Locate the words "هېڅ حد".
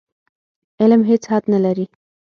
1.09-1.43